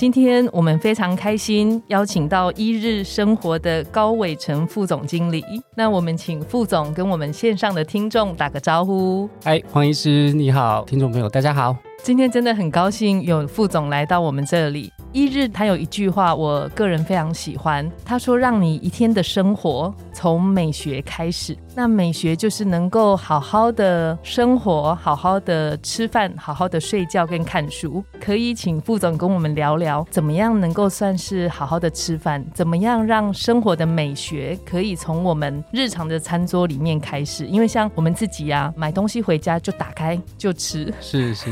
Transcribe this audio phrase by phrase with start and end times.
[0.00, 5.44] 今天我们非常开心，邀请到一日生活的高伟成副总经理。
[5.76, 9.28] 那我们请副总跟我们线上的听众打个招呼。
[9.44, 11.76] 哎，黄医师你好，听众朋友大家好。
[12.02, 14.90] 今天真的很高兴有副总来到我们这里。
[15.12, 17.90] 一日他有一句话，我个人非常喜欢。
[18.04, 21.56] 他说：“让你一天的生活从美学开始。
[21.74, 28.04] 那美学就是能够好好的生活，好好的吃饭，好好的睡觉跟看书。
[28.20, 32.44] 可以请副总跟我们聊聊，怎么样能够算是好好的吃饭？
[32.54, 37.46] 怎么样让生活的美学可以从我们日常的餐桌里面开始？
[37.46, 40.92] 因为像我们自己呀，买东西回家就打开就吃。
[41.00, 41.50] 是是。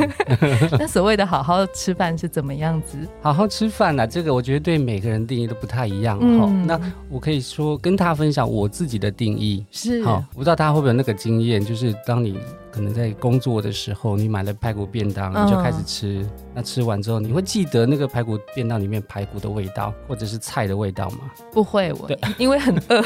[0.79, 2.99] 那所谓的好好吃饭是怎么样子？
[3.21, 4.07] 好好吃饭呢？
[4.07, 6.47] 这个我觉得对每个人定义都不太一样哈。
[6.67, 12.39] 那我可以说跟他分享我自己的定义是好，不知道他会不会有那个经验，就是当你。
[12.71, 16.25] 可能在工作的时候，你买了排骨便当，你就开始吃。
[16.55, 21.19] 那吃完之后，你会记得那个排骨便当里面排骨的味道，或者是菜的味道吗？
[21.53, 23.03] 不会，我对，因为很饿。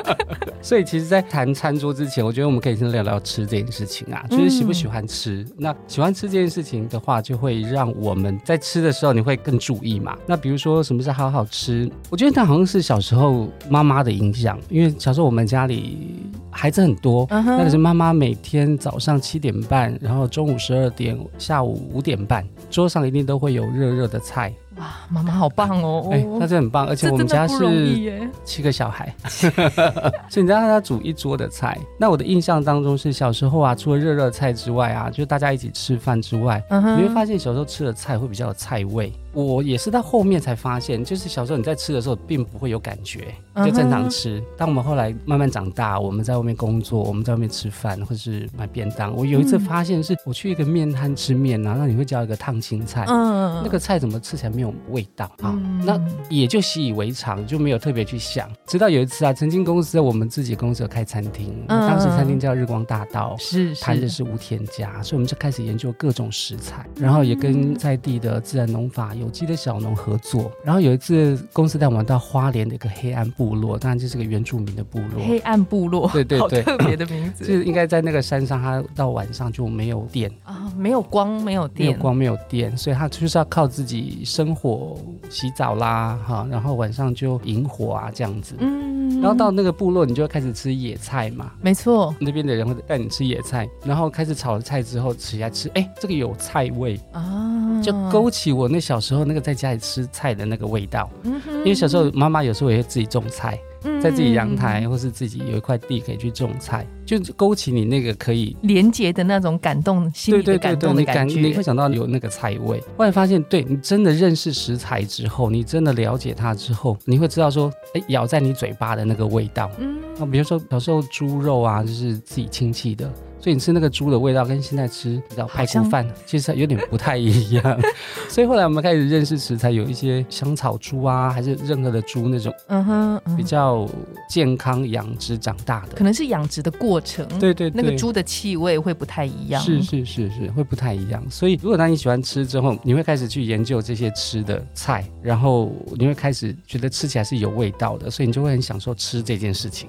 [0.60, 5.46] 所以其实，在谈餐桌之前，我觉得我们可以先聊聊吃这件事情啊，就是喜不喜欢吃。
[5.56, 10.16] 那喜欢吃这件事情的话，就会让我们在吃的时候，你会更注意嘛。
[10.26, 11.88] 那比如说，什么是好好吃？
[12.10, 18.95] 我觉得那好像是小时候妈妈的影响，因为小时候我们家里孩子很多，那可是妈妈每天早。
[18.96, 24.50] 早上七点半，然后中午十二点，下午五点半，桌上一定都会有热热的菜。
[24.76, 26.08] 哇，妈妈好棒哦！
[26.10, 31.78] 哎，那这很棒，而且我们家是七个小孩， 所以你知道他煮一桌的菜。
[32.00, 39.12] 那我的印象当中是小时候啊，除了热热菜之外啊，就大家一起吃饭之外，你会发现小时候吃的菜会比较有菜味。
[39.36, 44.42] 我也是到后面才发现，就是小时候你在吃的时候并不会有感觉，就正常吃。
[44.56, 49.14] 当我们后来慢慢长大，我们在外面工作，我们在外面吃饭或是买便当。
[49.14, 55.52] 我有一次发现，是我去一个面摊吃面啊，那你会叫一个烫青菜，嗯，那个菜怎么吃起来没有味道啊？
[55.84, 58.50] 那也就习以为常，就没有特别去想。
[58.66, 69.25] 直到有一次啊，曾经公司我们自己公司开餐厅，当时餐厅叫日光大道，是谈的是无添加，所以我们就开始研究各种食材，然后也跟在地的自然农法有。
[69.26, 75.26] 有机的小农合作，然后有一次公司带我们到花莲的一个黑暗部落，当然这是个原住民的部落。
[75.26, 77.42] 黑暗部落，对对对，特别的名字。
[77.44, 84.96] 就是应该在那个山上，它到晚上就没有电啊，没有光，没有电，没有光，没有电，所以它就是要靠自己生火、
[85.28, 88.54] 洗澡啦，哈，然后晚上就引火啊这样子。
[88.60, 91.50] 嗯，然后到那个部落，你就会开始吃野菜嘛。
[91.60, 99.26] 没错，那边的人会带你吃野菜，然后开始炒了菜之后吃下吃，哎，这个有菜味啊，就勾起我那小时候。
[99.26, 103.58] 那个在家里吃菜的那个味道，因为小时候妈妈有时候也会自己种菜，
[104.00, 111.40] 在自己阳台或是自己有一块地可以去种菜，就勾起你那个可以连接的那种感动，心里的感动的感觉。
[111.40, 112.80] 你会想到有那个菜味。
[112.96, 119.68] 后来发现，对你真的认识食材之后，你真的了解它之后，你会知道说，哎，咬在你嘴巴的那个味道。
[119.78, 123.12] 嗯，那比如说小时候猪肉啊，就是自己亲戚的。
[123.38, 127.80] 所以你吃那个猪的味道跟现在吃比较排骨饭其实有点不太一样，
[128.28, 133.88] 所以后来我们开始认识食材，有一些香草猪啊，还是任何的猪那种，嗯哼，比较
[134.28, 141.22] 健康养殖长大的，可能是养殖的过程，对对，那个猪的气味会不太一样，是是是是会不太一样。
[141.30, 149.88] 所以如果当你喜欢吃之后，你会开始去研究这些吃的菜，然后你会开始觉得吃起来是有味道的，所以你就会很享受吃这件事情，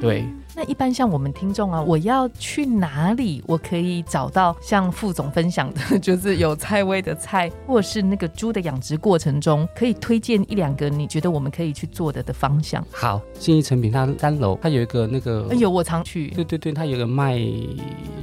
[0.00, 0.24] 对。
[0.58, 3.40] 那一般像我们听众啊，我要去哪里？
[3.46, 12.84] 我可以找到像副总分享的， 就是有菜味的菜，或是那个猪的养殖过程中，可以推荐一两个你觉得我们可以去做的的方向。
[12.90, 16.26] 好，信义成品它三楼它有一个那个，哎呦我常去。
[16.30, 17.36] 对对对，它有个卖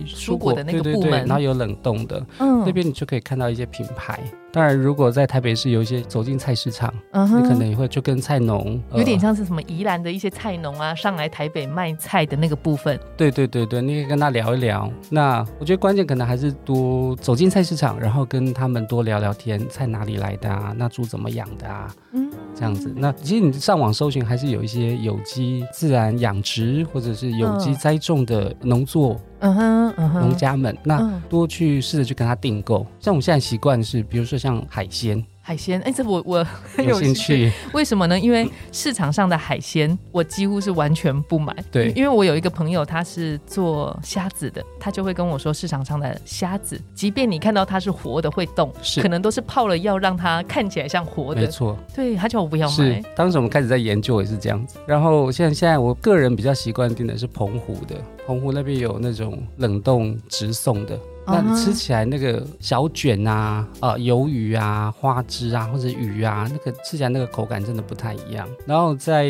[0.05, 4.19] 蔬果的那个部门，然后有冷冻的，嗯，那边你就可以看到一些品牌。
[4.55, 12.97] 当然，如果在台北市有一些走进菜市场，你可能也会就跟菜农有点像是什么宜兰的一些菜农啊，上来台北卖菜的那个部分。
[13.17, 14.89] 对对对对，你可以跟他聊一聊。
[15.09, 20.73] 那我觉得关键可能还是多走进菜市场，然后跟他们多聊聊天，菜哪里来的啊？
[20.77, 21.93] 那猪怎么养的啊？
[22.13, 22.93] 嗯，这样子。
[22.95, 29.19] 那其实你上网搜寻，还是有一些有机自然养殖或者是有机栽种的农作。
[29.39, 32.87] 嗯哼，农家们，那多去试着去跟他订购。
[32.99, 35.25] 像我们现在习惯是，比如说像海鲜。
[35.41, 36.43] 海鲜，哎，这我我
[36.75, 37.51] 很有兴趣。
[37.71, 38.19] 为什么呢？
[38.19, 41.55] 因为市场上的海鲜，我几乎是完全不买。
[41.71, 51.41] 对，因为我有一个朋友，他是做虾子的，他就会跟我说，市场上的虾子，即便你看到它是活的，会动，是可能都是泡了药，让它看起来像活的。
[51.41, 52.73] 没错，对，他叫我不要买。
[52.75, 54.79] 是，当时我们开始在研究也是这样子。
[54.87, 57.95] 然后现在现在我个人比较习惯订的是澎湖的，
[58.25, 60.99] 澎湖那边有那种冷冻直送的。
[61.27, 68.47] 那你吃起来那个小卷啊，呃鱿鱼啊、花枝啊或者鱼啊，那个吃起来那个口感真的不太一样。
[68.65, 69.25] 然后在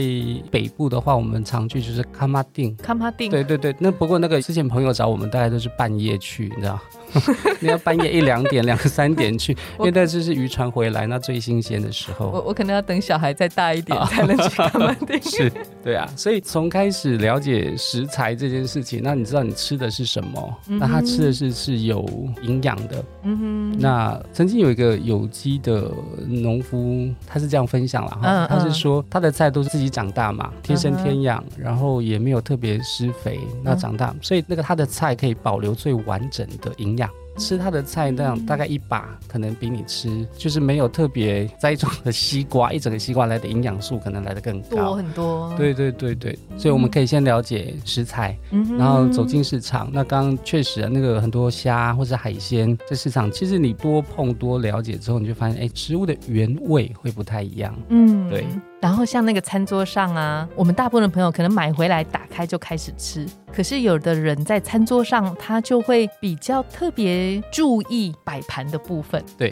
[0.52, 3.76] 北部的话，我们常去就是卡马丁，卡马丁，对对对。
[3.80, 6.80] 那不过那个之前朋友找我们，大概都是半夜去，你知道。
[7.60, 12.28] 你要半夜一两点、两三点去，因为那就是渔船回来那最新鲜的时候。
[12.30, 15.22] 我我可能要等小孩再大一点才能去看马丁。
[15.24, 15.52] 是，
[15.84, 16.08] 对啊。
[16.16, 20.56] 所以从开始了解食材这件事情，那你知道你吃的是什么？
[20.68, 22.06] 那他吃的是是有
[22.42, 23.06] 营养的。
[23.24, 23.80] 嗯哼。
[23.80, 25.92] 那曾经有一个有机的
[26.28, 37.05] 农夫，他是这样分享了哈，他是说他的菜都是自己长大嘛，天生天养，然后也没有特别施肥，那长大，所以那个他的菜可以保留最完整的营养。
[37.38, 45.54] 吃它的菜那样大概一把，可能比你吃就是没有特别栽种的西瓜，一整个西瓜来的营养素可能来的更高多很多。
[45.58, 48.38] 对对对对，所以我们可以先了解食材，
[48.78, 49.90] 然后走进市场。
[49.94, 57.76] 那刚刚确实啊，那个很多虾或者海鲜在市场，其实你多碰多了解之后，你就发现哎，食物的原味会不太一样。
[57.90, 58.46] 嗯，对。
[58.86, 69.20] 然后像那个餐桌上啊，我们大部分的朋友可能买回来打开就开始吃，可是有的人在餐桌上他就会比较特别注意摆盘的部分。
[69.40, 69.52] 对，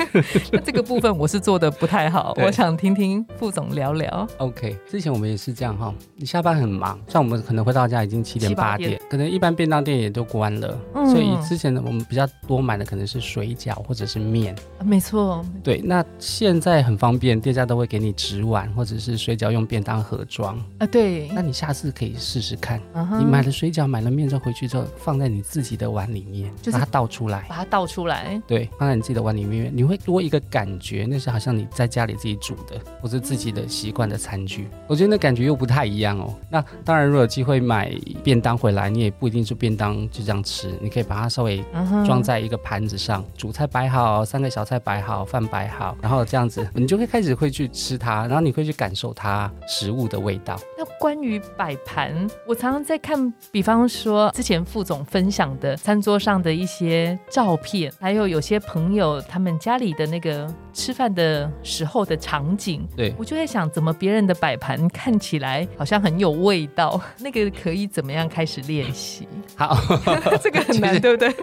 [0.50, 4.26] 那这个部分我是做的不太好，我想听听副总聊聊。
[4.38, 14.56] OK，之前我们也是这样哈，你下班很忙，像我们可能回到家已经七点八点，可能一般便当店也都关了，所以之前呢我们比较多买的可能是水饺或者是面。
[14.82, 15.44] 没错。
[15.62, 18.61] 对，那现在很方便，店家都会给你纸碗。
[18.74, 22.80] 或者是水饺用便当盒装啊，对，那你下次可以试试看。
[23.18, 34.68] 你买了水饺，买了面之后回去之后，放在你自己的碗里面，就把它倒出来，把它倒出来，对，放在你自己的碗里面，你会多一个感觉，那是好像你在家里自己煮的，或者自己的习惯的餐具。
[34.86, 36.34] 我觉得那感觉又不太一样哦。
[36.50, 37.92] 那当然，如果有机会买
[38.22, 41.64] 便当回来，你也不一定是便当就这样吃，你可以把它稍微
[42.04, 48.52] 装在一个盘子上，主菜摆好，三个小菜摆好，饭摆好，然后这样子，你就会开始会去吃它，然后你。
[48.52, 50.60] 会去感受它食物的味道。
[50.76, 62.86] 那关于摆盘，我常常在看，比方说之前副总分享的餐桌上的一些照片，还有有些朋友他们家里的那个吃饭的时候的场景。
[62.96, 67.00] 对我就在想，怎么别人的摆盘看起来好像很有味道？
[67.20, 69.28] 那个可以怎么样开始练习？
[69.56, 69.76] 好，
[70.42, 71.34] 这个很难，对不对？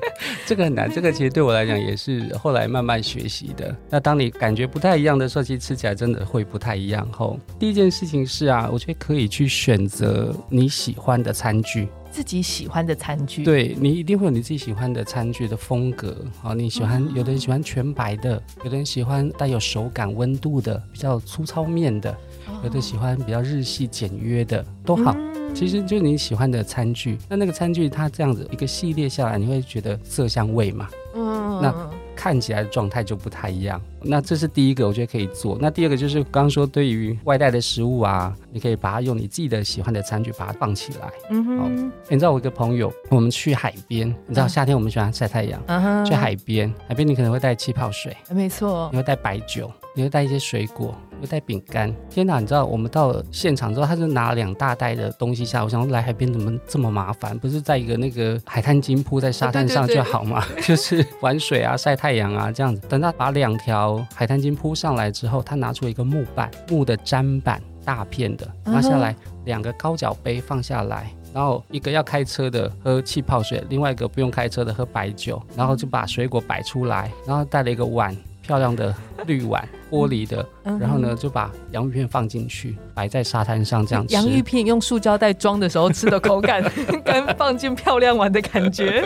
[0.45, 3.75] 这个很难，这个其实对我来讲也是后来慢慢学习的。
[3.89, 7.07] 那当你感觉不太一样的时候，其实吃起来真的会不太一样。
[7.11, 13.43] 后第一件事情是啊，我觉得可以去选择你喜欢的餐具，自己喜欢的餐具。
[13.43, 16.15] 对你一定会有你自己喜欢的餐具的风格。
[16.41, 22.15] 好，你喜欢有的人喜欢全白的，有的人喜欢带有手感温度的，比较粗糙面的，
[22.63, 25.15] 有的喜欢比较日系简约的，都好。
[25.53, 27.17] 其实就是你喜欢的餐具。
[27.27, 30.89] 那那个餐具它这样子一个系列下来，你会觉得色香味嘛？
[31.15, 31.89] 嗯，那。
[32.19, 35.57] 看起来的状态就不太一样，那这是第一个，我觉得可以做。
[35.61, 41.09] 那第二个就是刚刚说，对于外带的食物啊，你可以把它用你自己的喜欢的餐具把它放起来。
[41.29, 45.61] 嗯哼，你知道我一个朋友，我们去海边，你知道夏天我们喜欢晒太阳，
[46.05, 50.93] 去海边，海边你可能会带气泡水，没错，你会带白酒，你会带一些水果。
[51.21, 52.39] 又带饼干，天哪！
[52.39, 55.63] 你知道我们到了现场之后，他就拿两大袋的东西下。
[55.63, 57.37] 我想来海边怎么这么麻烦？
[57.37, 60.43] 不是在一个那个海滩巾铺在沙滩上就好吗？
[60.65, 62.81] 就是玩水啊、晒太阳啊这样子。
[62.87, 78.15] 等他把两条海滩巾铺上来之后，他拿出一个木板，木的砧板，大片的，拿下来两个高脚杯放下来，然后一个要开车的喝气泡水，另外一个不用开车的喝白酒，然后就把水果摆出来，然后带了一个碗。
[78.49, 78.91] 漂亮的
[79.27, 84.15] 绿碗，玻璃的，然后呢，就把洋芋片放进去，摆在沙滩上这样吃。
[84.15, 86.63] 洋芋片用塑胶袋装的时候吃的口感，
[87.05, 89.03] 跟放进漂亮碗的感觉，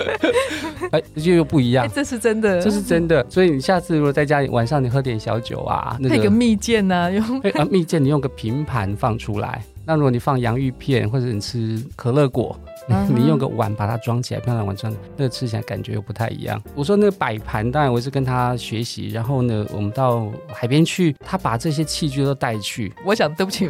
[0.92, 1.86] 哎，就又不一样。
[1.94, 3.26] 这是真的，这是真的。
[3.30, 9.62] 所以你下次如果在家里晚上你喝点小酒啊，那个蜜饯呢，用 蜜饯你用个平盘放出来。
[9.86, 12.58] 那如果你放洋芋片或者你吃可乐果，
[13.10, 16.62] 你用个碗把它装起来，漂亮碗装，那个吃起来感觉又不太一样。
[16.76, 22.94] 我说那个摆盘，当然我是跟他学习，然后呢，我们到海边去，他把这些器具都带去。
[23.06, 23.70] 我想对不起，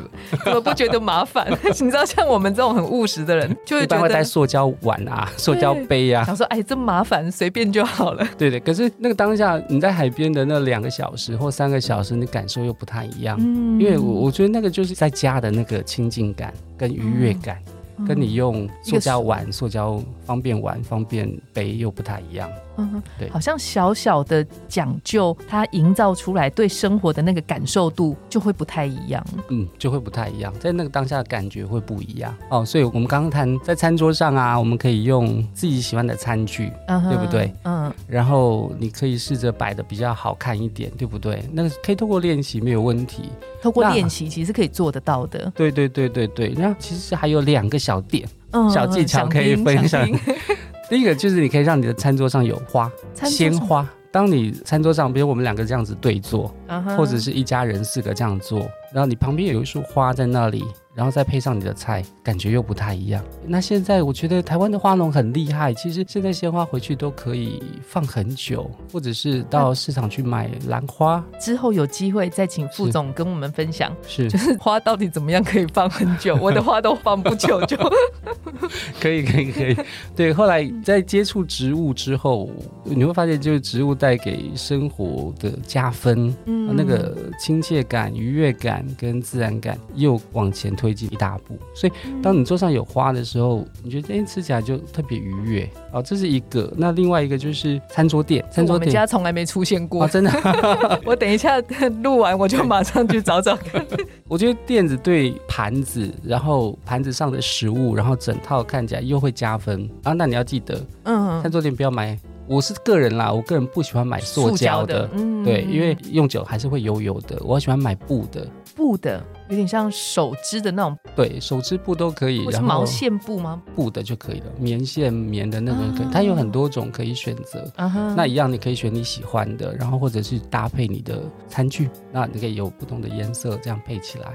[0.53, 1.51] 我不觉得麻烦。
[1.63, 8.27] 你知道，像我们这种很务实的人， 就会会带塑胶碗啊、塑胶杯啊，想说哎，这么麻烦，随便就好了。
[8.37, 13.37] 对对，可是那个当下你在海边的那两个小时或三个小时，你感受又不太一样。
[13.39, 17.57] 嗯，因为我我觉得那个就是在家的那个亲近感跟愉悦感。
[18.07, 22.49] 跟你用塑胶碗、塑胶方便碗、方便杯又不太一样。
[22.77, 29.23] 嗯，对，好像小小的讲究，它营造出来对生活的那个感受度就会不太一样。
[29.49, 32.35] 嗯，就会不太一样，在那个当下的感觉会不一样。
[32.49, 37.53] 哦，所以我们刚刚谈在餐桌上啊，我们可以用自己喜欢的餐具，对不对？
[37.63, 41.43] 嗯，然后你可以试着摆的比较好看一点，对不对？
[41.51, 43.29] 那个可以透过练习没有问题，
[43.63, 45.49] 透过练习其实可以做得到的。
[45.55, 48.27] 对对对对对，那其实还有两个小点、
[48.69, 50.05] 小技巧可以分享。
[50.89, 52.91] 第一个就是你可以让你的餐桌上有花，
[53.23, 53.87] 鲜花。
[54.11, 56.53] 当你餐桌上，比如我们两个这样子对坐，
[56.97, 58.59] 或者是一家人四个这样坐，
[58.93, 60.65] 然后你旁边有一束花在那里。
[60.95, 63.23] 然后再配上你的菜，感觉又不太一样。
[63.45, 71.23] 那现在我觉得台湾的花农很厉害，其实现在鲜花回去都可以放很久，或者是到市场去买兰花。
[71.39, 76.37] 之后有机会再请副总跟我们分享，是就是花到底怎么样可以放很久？
[76.39, 77.75] 我的花 都放不久就。
[79.01, 79.75] 可以可以可以，
[80.15, 80.31] 对。
[80.31, 82.49] 后来在接触植物之后，
[82.83, 90.82] 你会发现就是植物带给生活的加分，嗯，那个亲切感、愉悦感跟自然感又往前推。
[90.83, 96.69] 推进一大步，所以当你桌上有花的时候，你觉得哎吃起来就特别愉悦哦，这是一个。
[96.75, 100.31] 那另外一个就是餐桌垫，餐桌垫家从来没出现过，真的。
[101.07, 101.57] 我等一下
[102.01, 103.85] 录完我就马上去找找看。
[104.27, 110.11] 我觉得垫子对盘子，然后盘子上的食物，然后整套看起来又会加分啊。
[110.11, 112.19] 那你要记得，嗯，餐桌垫不要买。
[112.45, 117.37] 我是个人啦，我个人不喜欢买塑胶的，嗯，对，因为用久还是会油油的。
[117.41, 119.23] 我喜欢买布的，布的。
[119.53, 122.49] 有点像手织的那种，对手织布都可以。
[122.51, 123.61] 是毛线布吗？
[123.75, 127.71] 布的就可以了，棉线棉的那个可以，它有很多种可以选择。
[128.15, 134.33] 那一样你可以选你喜欢的，然后或者是搭配你的餐具，那你可以有不同的颜色这样配起来。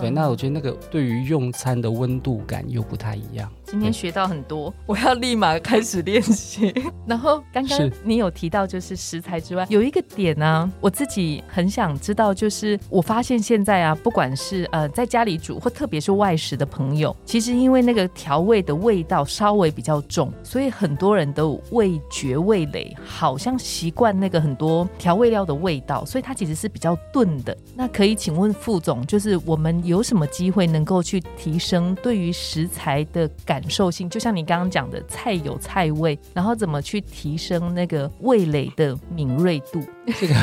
[0.00, 3.50] 对，那我觉得那个对于用餐的温度感又不太一样。
[3.64, 6.72] 今天学到很多，我要立马开始练习。
[7.06, 27.56] 然后刚刚你有提到就是食材之外，有一个点呢，我自己很想知道，就是我发现现在啊，不管是呃在家里煮或特别是外食的朋友，其实因为那个调味的味道稍微比较重，所以很多人的味觉味蕾，好像习惯那个很多调味料的味道，所以它其实是比较钝的。
[27.74, 33.60] 那可以请问副总，就是我们有什么机会能够去提升对于食材的感？
[33.68, 39.82] 受性，就像你刚刚讲的，菜有菜味，然后怎么去提升那个味蕾的敏锐度？
[40.20, 40.34] 这个，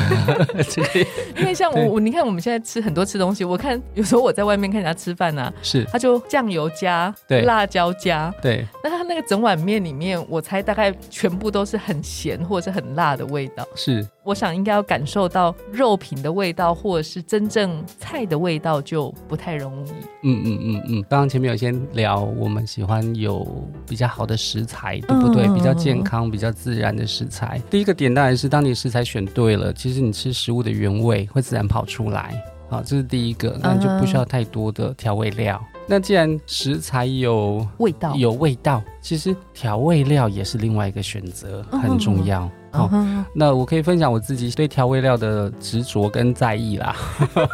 [0.68, 1.06] 这个，
[1.40, 14.06] 因为像我，我你看我们现在吃很多吃东西，我看有时候我在外面看人家吃饭呢，是他就酱油加，对，辣椒加，对，那他那个整碗面里面，我猜大概全部都是很咸或者是很辣的味道，是。
[14.24, 19.90] 我想应该要感受到肉品的味道，或者是真正菜的味道，就不太容易。
[20.22, 21.02] 嗯嗯嗯嗯。
[21.10, 23.46] 刚刚前面有先聊，我们喜欢有
[23.86, 25.46] 比较好的食材，对不对？
[25.52, 27.60] 比较健康、比较自然的食材。
[27.68, 32.42] 第一个点当然是，当你食材选对了，其实你吃食物的原味会自然跑出来。
[32.72, 35.62] 好，这是第一个，那就不需要太多的调味料。
[35.86, 42.50] 那既然食材有味道，有味道，其实调味料也是另外一个选择，很重要。
[42.70, 42.88] 好，
[43.34, 46.96] 那我可以分享我自己对调味料的执着跟在意啦。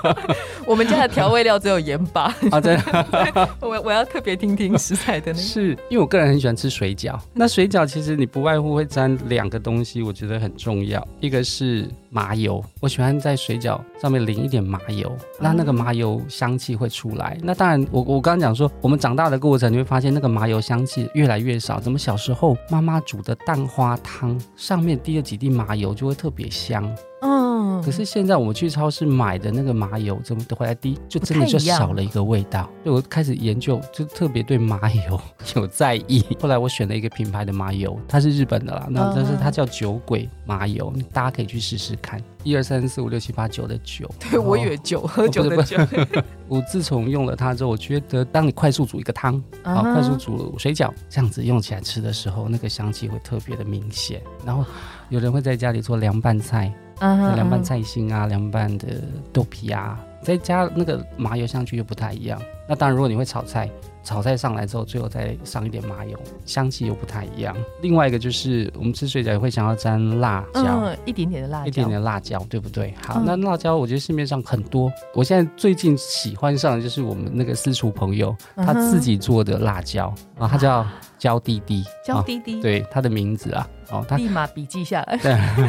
[0.64, 3.48] 我们家的调味料只有盐巴 啊，真的。
[3.60, 7.18] 我我要特别听听食材的那个，是因为我个人很喜欢吃水饺。
[7.34, 15.10] 那水饺其实你不外乎会沾两个东西，我觉得很重要，一个是麻油，我喜欢在水饺上面淋一点麻油，
[15.40, 17.38] 那那个麻油香气会出来。
[17.42, 21.80] 那当然，我我刚刚讲说，我们长大的过程，你会发现那个麻油香气越来越少。
[21.80, 24.98] 怎么小时候妈妈煮的蛋花汤上面。
[24.98, 26.84] 滴了几滴麻油就会特别香，
[27.22, 27.47] 嗯。
[27.84, 32.68] 可是现在我们去超市买的那个麻油，怎么回来滴就真的就少了一个味道。
[32.84, 35.20] 所以我开始研究，就特别对麻油
[35.56, 36.24] 有在意。
[36.40, 42.22] 后来我选了一个品牌的麻油，它是日本的啦，那但是它叫酒鬼麻油，大家可以去试试看。
[42.44, 45.76] 一二三四五六七八九的酒，对我以为酒喝酒的酒。
[46.48, 54.22] 我自从用了它之后，我觉得当你快速煮一个汤，啊，快速煮水饺这样子用起来吃的时候，那个香气会特别的明显。
[54.46, 54.64] 然后
[55.10, 58.86] 有人会在家里做凉拌菜，凉拌菜心啊，凉拌的
[59.32, 62.40] 豆皮啊，再加那个麻油上去又不太一样。
[62.68, 63.68] 那当然，如果你会炒菜。
[64.04, 67.54] 炒菜上来之后，最后再上一点麻油，香气又不太一样。
[67.82, 72.94] 另外一个就是我们吃水饺也会想要沾辣椒，一点点的辣椒，一点点辣椒，对不对？
[73.04, 74.90] 好，那辣椒我觉得市面上很多。
[75.12, 80.06] 我现在最近喜欢上的就是我们那个私厨朋友他自己做的辣椒
[80.38, 80.86] 啊，他叫
[81.18, 83.68] 焦滴滴，焦滴滴，对，他的名字啊。
[83.90, 85.18] 哦，他立马笔记下来。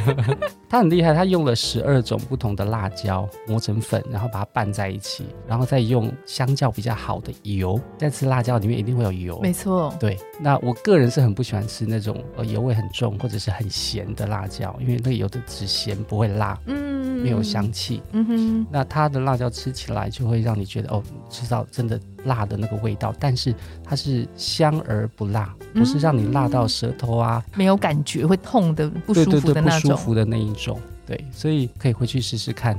[0.70, 7.80] 对，他很厉害，他用了十二种不同的辣椒磨成粉，然后把它拌在一起，然后再用相较比较好的油。
[7.98, 9.92] 在吃辣椒里面一定会有油，没错。
[10.00, 18.02] 对，那我个人是很不喜欢吃那种呃油味很重或者是很咸的辣椒，因为那个油的只咸不会辣，嗯，没有香气。
[18.12, 22.00] 嗯哼，那它的辣椒吃起来就会让你觉得哦，吃到真的。
[22.26, 30.78] 辣的那个味道，但是它是香而不辣，不是让你辣到舌头啊，没有感觉会痛的不舒服的那种，不舒服的那一种。
[31.10, 32.78] 对，所以可以回去试试看。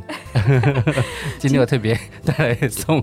[1.37, 3.03] 今天我特别带来送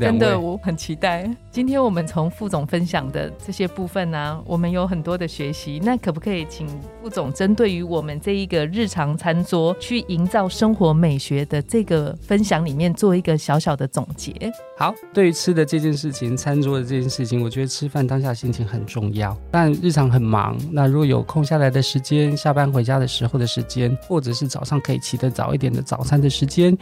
[0.00, 1.30] 真的我很期待。
[1.48, 5.80] 今天我们从副总分享的这些部分呢，我们有很多的学习。
[5.84, 6.66] 那可不可以请
[7.00, 14.34] 副总针对于我们这一个日常餐桌去营造生活美学的这个分享里面做一个小小的总结？
[14.76, 19.36] 好，对于吃的这件事情，餐桌的这件事情，我觉得吃饭当下心情很重要。
[19.52, 26.76] 但日常很忙，那如果有空下来的时间，下班回家的时候的时间，或者是早上可以起得早一点的早餐的时间，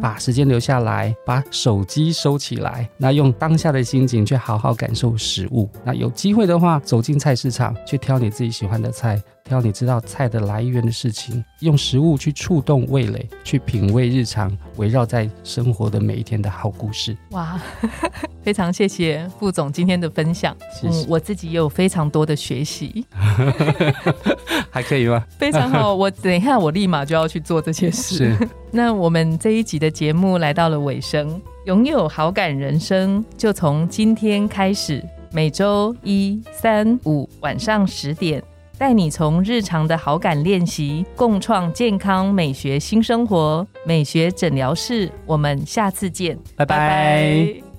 [0.00, 5.68] 把时间留下来，把手机收起来，那用当下的心情去好好感受食物。
[5.84, 9.22] 那有机会的话，走进菜市场去挑你自己喜欢的菜。
[9.50, 17.16] 挑你知道菜的来源的事情，用食物去触动味蕾，去品味日常围绕在生活的每一天的好故事。
[17.32, 17.60] 哇，
[18.44, 20.56] 非常谢谢副总今天的分享。
[20.84, 23.04] 嗯，我自己也有非常多的学习，
[24.70, 25.26] 还可以吗？
[25.36, 28.32] 非常好，我等一下我立马就要去做这些事。
[28.70, 38.40] 那我们这一集的节目来到了尾声，拥有好感人生就从今天开始，每周一、三、五晚上十点。
[38.80, 43.66] 带你从日常的好感练习，共创健康美学新生活。
[43.84, 47.69] 美学诊疗室，我们下次见，拜拜。